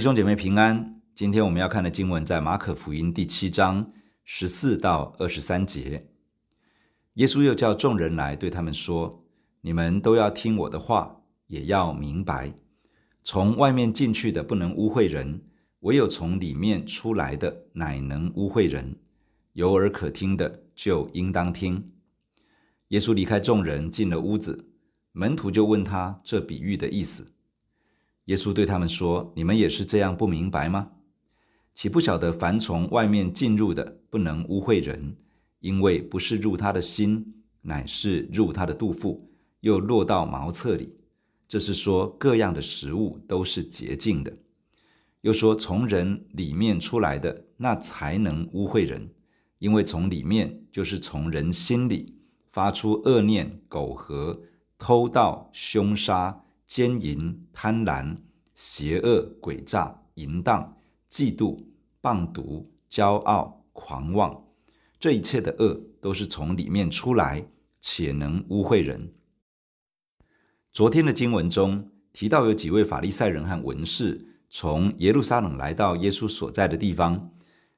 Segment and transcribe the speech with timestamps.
[0.00, 3.92] 弟兄姐妹平安，今天我们要看的经文在马可福音第七章
[4.24, 6.08] 十四到二十三节。
[7.16, 9.26] 耶稣又叫众人来，对他们说
[9.60, 12.54] ：“你们都要听我的话，也要明白，
[13.22, 15.42] 从外面进去的不能污秽人，
[15.80, 18.96] 唯有从里面出来的，乃能污秽人。
[19.52, 21.92] 有耳可听的，就应当听。”
[22.88, 24.70] 耶稣离开众人，进了屋子，
[25.12, 27.34] 门徒就问他这比喻的意思。
[28.30, 30.92] 耶稣对他们说：“你们也是这样不明白吗？
[31.74, 35.16] 岂不晓得凡从外面进入的，不能污秽人，
[35.58, 39.28] 因为不是入他的心，乃是入他的肚腹，
[39.62, 40.94] 又落到茅厕里。
[41.48, 44.32] 这是说各样的食物都是洁净的。
[45.22, 49.10] 又说从人里面出来的，那才能污秽人，
[49.58, 52.14] 因为从里面就是从人心里
[52.52, 54.40] 发出恶念、苟合、
[54.78, 58.16] 偷盗、凶杀。”奸淫、贪婪、
[58.54, 60.76] 邪恶、诡诈、淫荡、
[61.10, 61.64] 嫉妒、
[62.00, 64.44] 棒毒、骄傲、狂妄，
[64.96, 67.44] 这一切的恶都是从里面出来，
[67.80, 69.12] 且能污秽人。
[70.72, 77.32] 昨天的经文中提到，有几位法利赛人和文士从耶路撒冷来到耶稣所在的地方，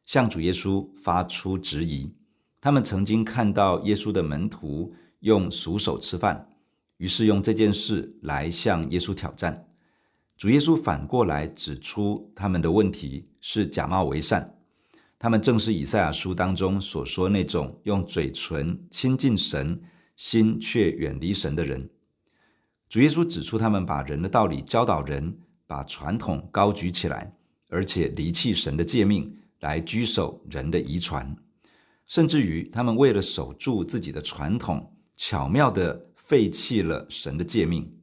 [0.05, 2.15] 向主耶稣发出质疑。
[2.61, 6.51] 他们曾经看到耶稣的门徒用俗手吃饭。
[6.99, 9.67] 于是用这件事来向耶稣挑战，
[10.37, 14.57] 主耶稣反过来指出他们的问题是假冒为善，
[15.19, 19.83] 他们正是以赛亚书当中所说那种用嘴唇亲近神，
[20.15, 21.91] 心却远离神的人。
[22.89, 27.35] 主耶稣指出他们把人的道理教导人，把传统高举起来，
[27.69, 31.37] 而且离弃神的诫命来居守人的遗传，
[32.07, 36.07] 甚至于他们为了守住自己的传统，巧妙地。
[36.33, 37.95] 废弃了神的诫命。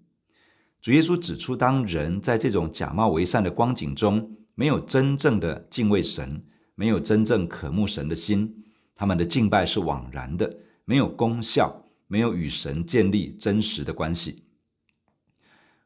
[0.79, 6.45] 主耶稣指出，当人在这种假冒为善的光景中，没有真正的敬畏神，
[6.75, 8.63] 没有真正渴慕神的心，
[8.93, 14.43] 他们的敬拜是枉然的，没有功效，没有与神建立真实的关系。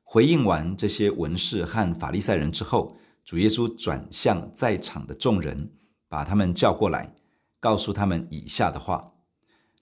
[0.03, 5.71] 回应完这些文士和法利赛人之后，主耶稣转向在场的众人，
[6.09, 7.15] 把他们叫过来，
[7.61, 9.13] 告诉他们以下的话：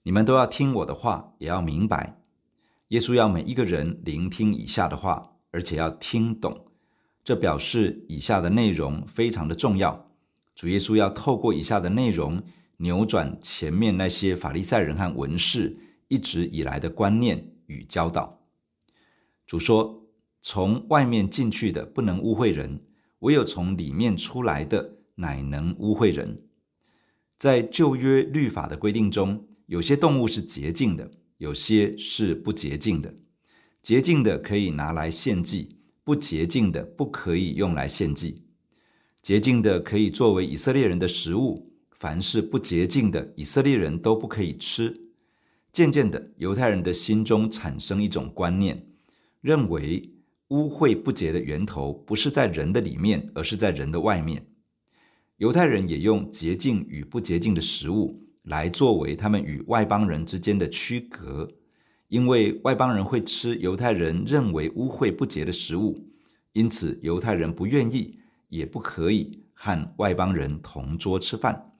[0.04, 2.21] 你们都要听我的话，也要明白。
[2.92, 6.66] 耶稣要每一个人聆听以下的话，而且要听懂。
[7.24, 10.10] 这表示以下的内容非常的重要。
[10.54, 12.42] 主耶稣要透过以下的内容，
[12.76, 15.74] 扭转前面那些法利赛人和文士
[16.08, 18.42] 一直以来的观念与教导。
[19.46, 20.04] 主说
[20.42, 22.84] ：“从外面进去的不能污秽人，
[23.20, 26.42] 唯有从里面出来的，乃能污秽人。”
[27.38, 31.10] 在旧约律法的规定中，有些动物是洁净的。
[31.42, 33.12] 有些是不洁净的，
[33.82, 38.44] 洁净的可以拿来献祭，不洁净的不可以用来献祭。
[39.20, 45.10] 洁净的可以作为以色列人的食物，凡是不洁净的，以色列人都不可以吃。
[45.72, 48.86] 渐渐的，犹太人的心中产生一种观念，
[49.40, 50.12] 认为
[50.50, 54.46] 污秽不洁的源头不是在人的里面，而是在人的外面。
[55.38, 58.28] 犹太人也用洁净与不洁净的食物。
[58.42, 61.48] 来作为他们与外邦人之间的区隔，
[62.08, 66.08] 因为外邦人会吃犹太人认为污秽不洁的食物，
[66.52, 71.72] 因此犹太人不愿意也不可以和外邦人同桌吃饭。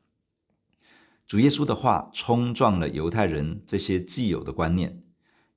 [1.27, 5.03] 主耶稣的话冲撞了犹太人这些既有的观念，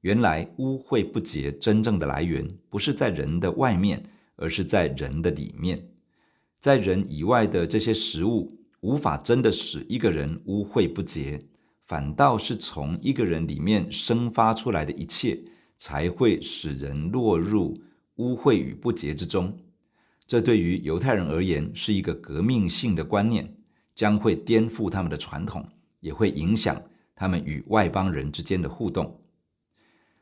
[0.02, 4.04] 原来污秽不洁真正的来源不是在人的外面，
[4.38, 5.90] 而是在人的里面，
[6.60, 8.65] 在人以外的这些食物。
[8.85, 11.41] 无法真的使一个人污秽不洁，
[11.85, 15.44] 反倒是从一个人里面生发出来的一切，
[15.75, 17.82] 才会使人落入
[18.17, 19.58] 污秽与不洁之中。
[20.28, 23.58] 这对于犹太人而言是一个革命性的观念，
[23.96, 25.67] 将会颠覆他们的传统，
[25.99, 26.79] 也会影响
[27.16, 29.20] 他们与外邦人之间的互动。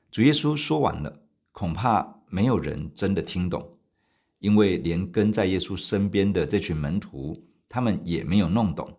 [0.10, 1.22] 主耶稣说完了，
[1.52, 3.78] 恐怕没有人真的听懂，
[4.40, 7.44] 因为连跟在耶稣身边的这群门徒。
[7.74, 8.96] 他们也没有弄懂。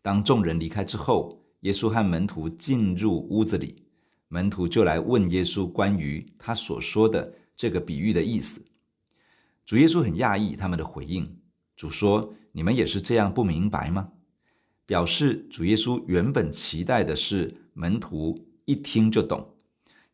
[0.00, 3.82] 当众人离开之后，耶稣和门徒进入屋子里，
[4.28, 8.64] 门徒就来问耶稣关于他所说的这个比喻的意思。
[9.64, 11.36] 主耶稣很讶异他们的回应。
[11.74, 14.12] 主说：“你们也是这样不明白吗？”
[14.86, 19.44] 表示主耶稣原本期待的是门徒一听就懂，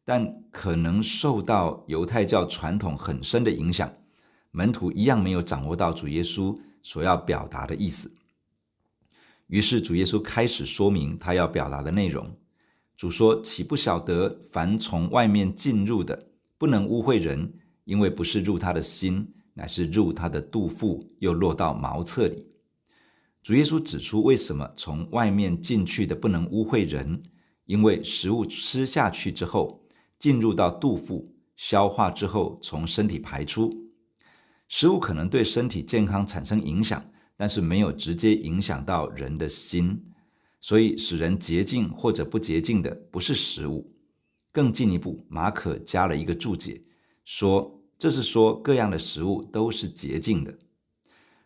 [0.03, 3.93] 但可能受到犹太教传统很深的影响，
[4.51, 6.59] 门徒一样没有掌握到主耶稣。
[6.83, 8.13] 所要表达的意思。
[9.47, 12.37] 于是主耶稣开始说明他要表达的内容。
[12.97, 17.53] 主说：“岂不晓得凡从外面进入的，不能污秽人，
[17.85, 22.47] 因为不是入他的心，乃是入他的肚腹，又落到茅厕里。
[23.43, 27.21] 主耶稣指出，为什么从外面进去的不能污秽人？
[27.67, 29.85] 因为食物吃下去之后，
[30.19, 33.82] 进入到肚腹，消化之后从身体排出。
[34.75, 37.05] 食物可能对身体健康产生影响，
[37.37, 40.03] 但是没有直接影响到人的心。
[40.63, 43.93] 所以，使人洁净或者不洁净的，不是食物。
[44.51, 46.81] 更进一步，马可加了一个注解，
[47.23, 50.59] 说这是说各样的食物都是洁净的。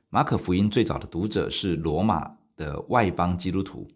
[0.09, 3.89] 马可福音最早的读者是罗马的外邦基督徒。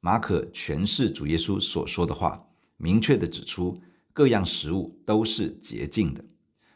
[0.00, 2.46] 马可诠释主耶稣所说的话，
[2.78, 3.78] 明确地指出
[4.14, 6.24] 各样食物都是洁净的，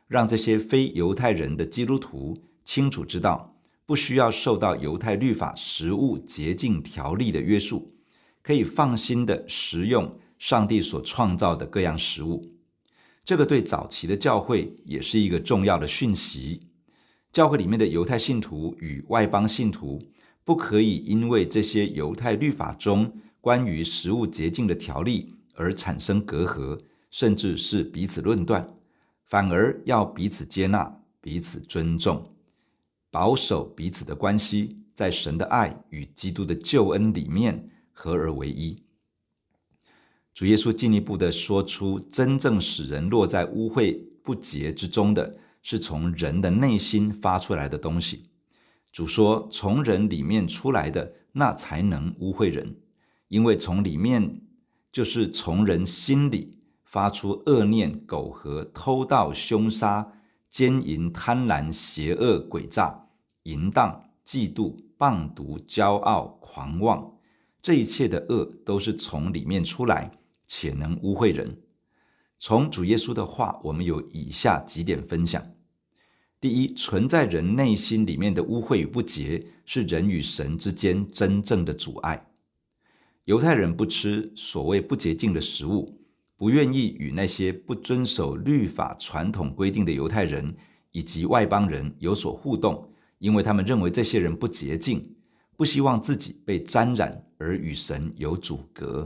[0.08, 3.54] 让这些非犹太人的基督徒清楚知道。
[3.86, 7.90] 不需要受到犹太律法食物洁净条例的约束，
[8.42, 12.44] 可以放心的食用上帝所创造的各样食物。
[13.24, 16.60] 这个对早期的教会也是一个重要的讯息。
[17.32, 20.02] 教会里面的犹太信徒与外邦信徒
[20.44, 26.78] 不可以因为这些犹太律法中关于食物洁净的条例而产生隔阂，
[27.10, 28.68] 甚至是彼此论断，
[29.28, 32.34] 反而要彼此接纳、彼此尊重。
[33.10, 38.82] 保守彼此的关系，在神的爱与基督的救恩里面合而为一。
[40.34, 48.30] 主耶稣进一步的说出，真正使人落在污秽不洁之中的，是从人的内心发出来的东西。
[48.92, 52.76] 主说，从人里面出来的，那才能污秽人，
[53.28, 54.40] 因为从里面
[54.92, 56.57] 就是从人心里
[56.88, 60.14] 发出恶念、苟合、偷盗、凶杀。
[60.50, 63.08] 奸淫、贪婪、邪恶、诡诈、
[63.42, 67.18] 淫荡、嫉妒、谤毒、骄傲、狂妄，
[67.60, 70.10] 这一切的恶都是从里面出来，
[70.46, 71.60] 且能污秽人。
[72.38, 75.46] 从主耶稣的话，我们有以下几点分享：
[76.40, 82.26] 第一，存在人内心里面的污秽与不洁，是人与神之间真正的阻碍。
[83.26, 86.00] 犹太人不吃所谓不洁净的食物。
[86.38, 90.54] 不愿意与那些不遵守律法传统规定的犹太人
[90.92, 92.88] 以及外邦人有所互动，
[93.18, 95.16] 因为他们认为这些人不洁净，
[95.56, 99.04] 不希望自己被沾染而与神有阻隔。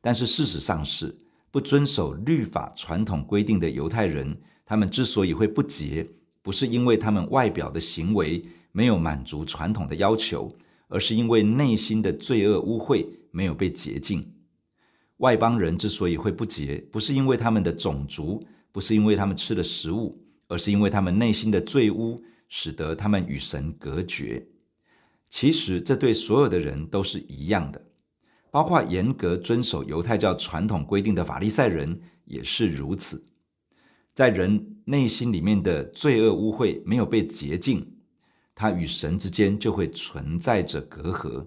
[0.00, 1.14] 但是事实上是，
[1.50, 4.34] 不遵守律法传统规定的犹太人，
[4.64, 6.08] 他们之所以会不洁，
[6.40, 8.42] 不是因为他们外表的行为
[8.72, 10.50] 没有满足传统的要求，
[10.88, 14.32] 而是因为内心的罪恶污秽没有被洁净。
[15.22, 24.44] 外邦人之所以会不洁，不是因为他们的种族，不是因为他们吃的食物，而是因为他们内心的罪污，使得他们与神隔绝。
[25.30, 27.80] 其实这对所有的人都是一样的，
[28.50, 33.24] 包括严格遵守犹太教传统规定的法利赛人也是如此。
[34.12, 37.94] 在人内心里面的罪恶污秽没有被洁净，
[38.56, 41.46] 他与神之间就会存在着隔阂，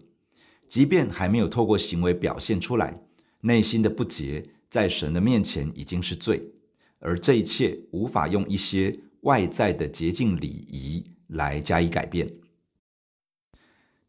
[0.69, 3.01] 即便还没有透过行为表现出来。
[3.45, 6.51] 内心的不洁，在神的面前已经是罪，
[6.97, 12.27] 而这一切无法用一些外在的洁净礼仪来加以改变。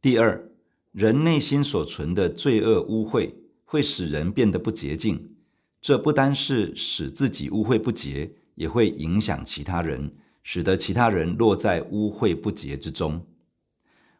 [0.01, 0.51] 第二，
[0.93, 3.31] 人内心所存的罪恶污秽，
[3.67, 5.37] 会使人变得不洁净。
[5.83, 13.27] 这不单是使自己污秽不洁，也会影响其他人，使得其他人落在污秽不洁之中。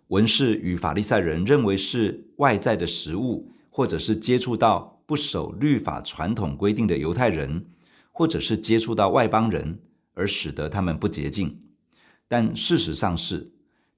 [0.09, 4.96] 文士与法利赛人认为是外在的食物，或者是接触到。
[5.07, 7.65] 不守律法传统规定的犹太人，
[8.11, 9.79] 或者是接触到外邦人，
[10.15, 11.63] 而使得他们不洁净。
[12.27, 13.53] 但事实上是，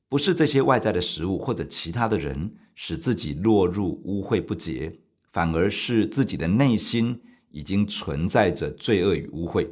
[0.07, 4.99] 不是这些外在的食物或者其他的人使自己落入污秽不洁，
[5.33, 9.67] 反而是自己的内心已经存在着罪恶与污秽。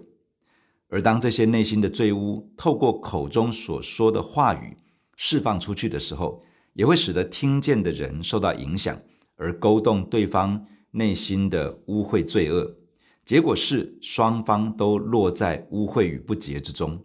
[0.88, 4.76] 而当这些内心的罪污透过口中所说的话语
[5.16, 8.98] 释放出去的时候，也会使得听见的人受到影响，
[9.34, 10.66] 而勾动对方。
[10.96, 12.74] 内心的污秽罪恶，
[13.22, 17.04] 结果是双方都落在污秽与不洁之中。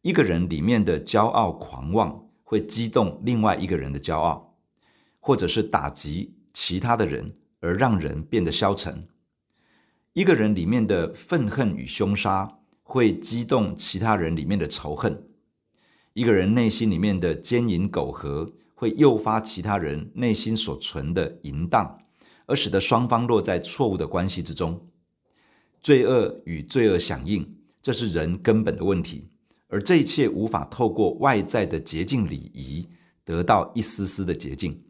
[0.00, 4.56] 一个人里面的骄傲狂妄，会激动另外一个人的骄傲，
[5.20, 9.06] 或者是打击其他的人，而让人变得消沉。
[10.14, 15.22] 一个人里面的愤恨与凶杀，会激动其他人里面的仇恨。
[16.14, 21.98] 一个人内心里面的奸淫苟合，会诱发其他人内心所存的淫荡。
[22.46, 24.88] 而使得双方落在错误的关系之中，
[25.82, 29.28] 罪恶与罪恶响应，这是人根本的问题。
[29.68, 32.88] 而这一切无法透过外在的洁净礼仪
[33.24, 34.80] 得到一丝丝的洁净。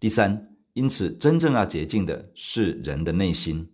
[0.00, 3.70] 第三，因此真正要洁净的是人的内心。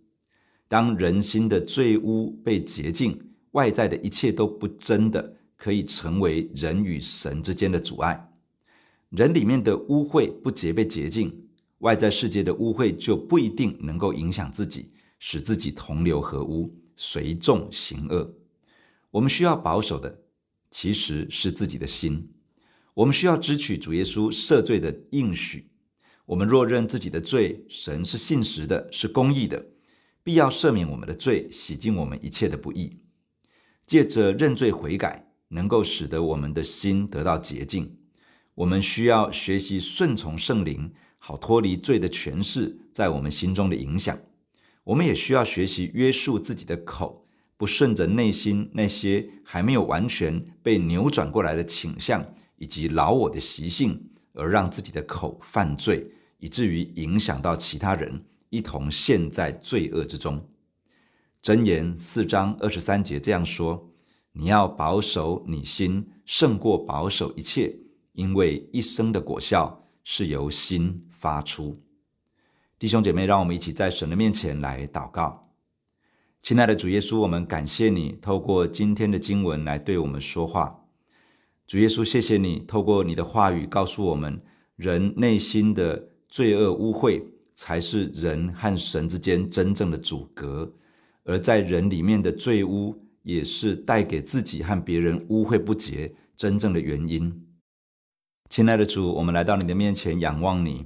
[0.67, 8.31] 当人心的罪污被洁净，外在的一切都不真的可以成为人与神之间的阻碍。
[9.09, 11.44] 人里面的污秽不洁被洁净，
[11.85, 18.33] 外在世界的污秽就不一定能够影响自己，使自己同流合污，随众行恶。
[19.11, 20.23] 我们需要保守的，
[20.71, 22.31] 其实是自己的心。
[22.95, 25.69] 我们需要支取主耶稣赦罪的应许。
[26.25, 29.67] 我们若认自己的罪，神是信实的，是公义的，
[30.23, 32.97] 必要赦免我们的罪，洗净我们一切的不义。
[33.85, 37.95] 借着认罪悔改，能够使得我们的心得到洁净。
[38.55, 40.91] 我们需要学习顺从圣灵，
[41.27, 44.15] 好脱离罪的权势在我们心中的影响。
[44.83, 47.25] 我们也需要学习约束自己的口，
[47.57, 52.23] 不顺着内心那些还没有完全被扭转过来的倾向
[52.57, 60.47] 以及老我的习性，而让自己的口犯罪，以至于影响到其他人，一同陷在罪恶之中。
[61.41, 63.89] 箴言四章二十三节这样说
[64.33, 67.75] ：“你要保守你心，胜过保守一切，
[68.13, 71.81] 因为一生的果效是由心发出。”
[72.77, 75.49] 弟兄姐妹，让我们一起在神的面前来祷告。
[76.43, 80.85] 亲爱的主耶稣，我们感谢你透过今天的经文来对我们说话。
[81.65, 84.39] 主耶稣，谢谢你透过你的话语告诉我们，
[84.75, 87.23] 人内心的罪恶污秽
[87.55, 90.71] 才是人和神之间真正的阻隔。
[91.23, 97.47] 而在人里面的罪污，也是带给自己和别人污秽不洁真正的原因。
[98.47, 100.85] 亲爱的主，我们来到你的面前仰望你，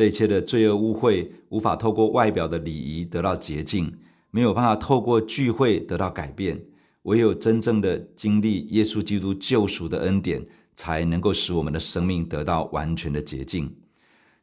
[0.00, 3.92] 这一切的罪恶污秽无法透过外表的礼仪得到洁净，
[4.30, 6.58] 没有办法透过聚会得到改变，
[7.02, 10.42] 唯有真正的经历耶稣基督救赎的恩典，
[10.74, 13.76] 才能够使我们的生命得到完全的洁净。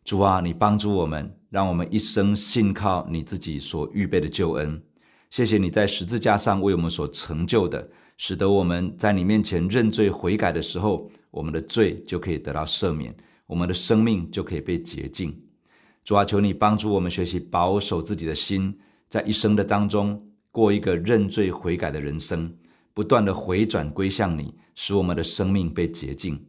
[0.06, 4.80] 主啊，你帮助我们，让我们一生信靠你自己所预备的救恩。
[5.32, 13.16] 谢谢你在十字架上为我们所成就的，使得我们在你面前认罪悔改的时候，我们的罪就可以得到赦免，
[13.48, 15.36] 我们的生命就可以被洁净。
[16.08, 18.74] 主啊，求你帮助我们学习保守自己的心，
[19.10, 22.56] 在一生的当中过一个认罪悔改的人生，
[22.94, 26.42] 不断的回转归向你，使我们的生命被洁净。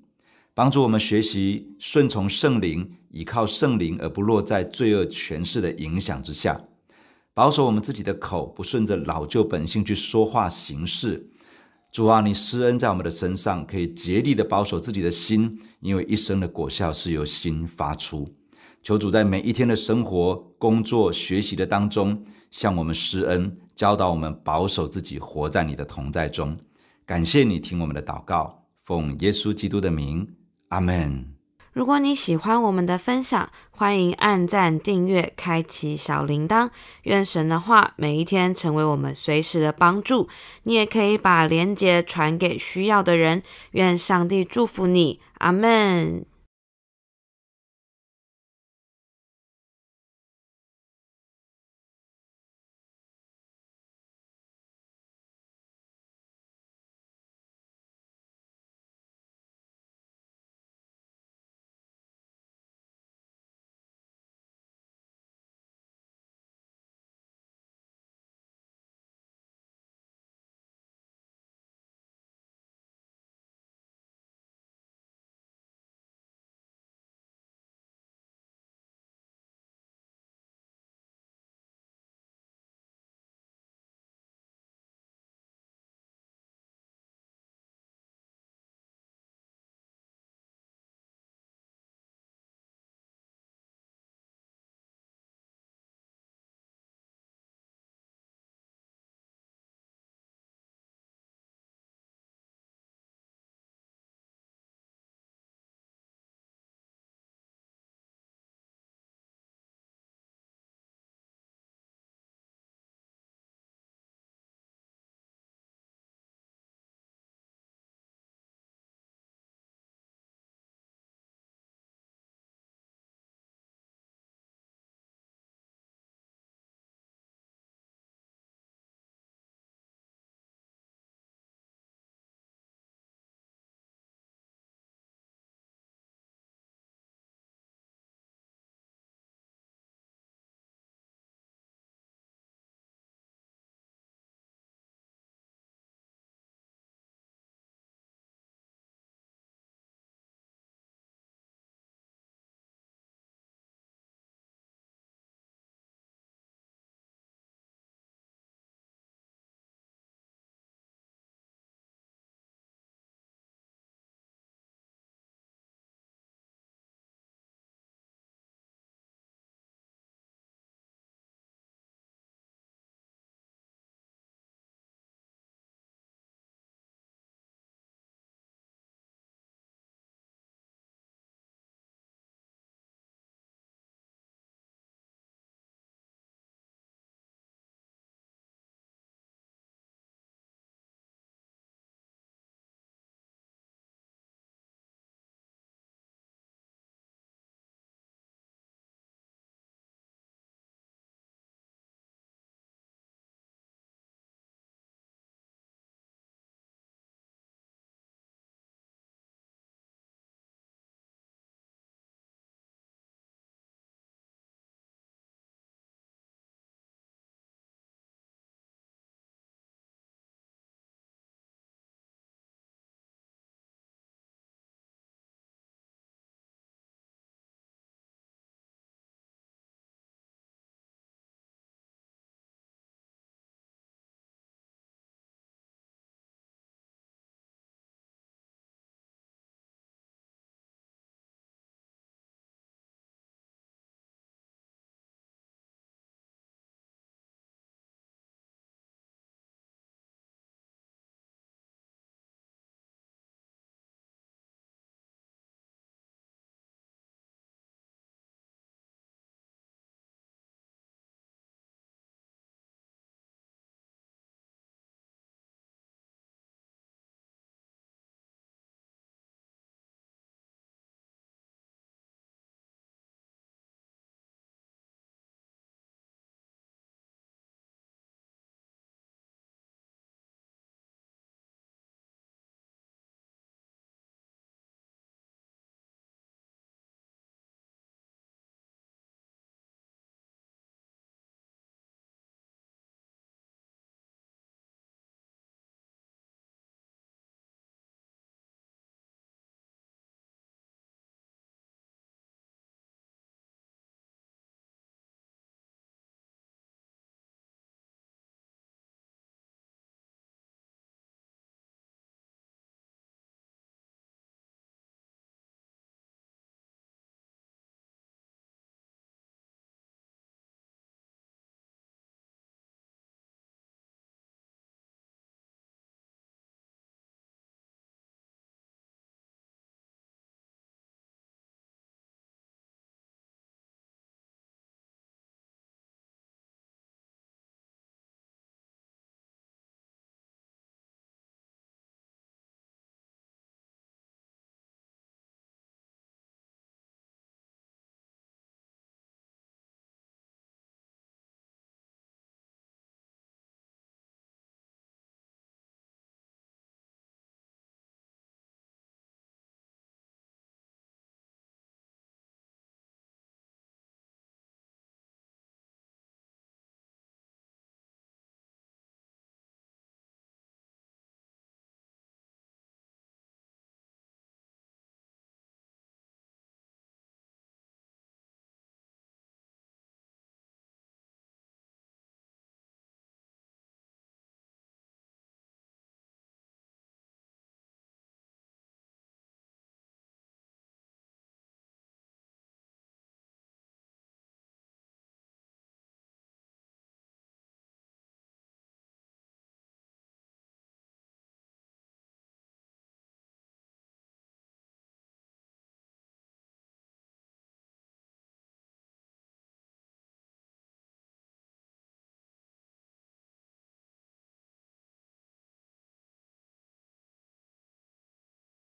[0.55, 6.61] 帮助我们学习顺从圣灵，依靠圣灵，而不落在罪恶权势的影响之下。
[7.35, 11.29] 保守我们自己的口，不顺着老旧本性去说话行事。
[11.91, 18.33] 主啊，你施恩在我们的身上，可以竭力的保守自己的心，因为一生的果效是由心发出。
[18.83, 26.57] 求主在每一天的生活、工作、学习的当中，向我们施恩，教导我们保守自己，活在你的同在中。
[27.05, 30.29] 感谢你听我们的祷告，奉耶稣基督的名，
[30.69, 31.35] 阿门。
[31.75, 36.71] 如果你喜欢我们的分享，欢迎按赞、订阅、开启小铃铛。
[37.03, 40.29] 愿神的话每一天成为我们随时的帮助。
[40.65, 43.43] 你也可以把连结传给需要的人。
[43.73, 46.27] 愿上帝祝福你，阿门。